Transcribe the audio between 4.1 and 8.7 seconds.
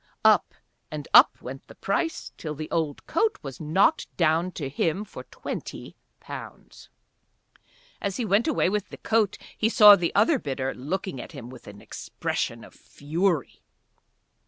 down to him for twenty pounds. As he went away